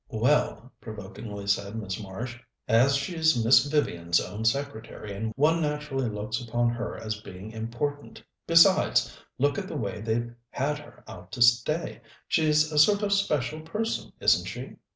[0.09, 6.69] "Well," provokingly said Miss Marsh, "as she's Miss Vivian's own secretary, one naturally looks upon
[6.71, 8.23] her as being important.
[8.47, 13.13] Besides, look at the way they've had her out to stay; she's a sort of
[13.13, 14.77] special person, isn't she?"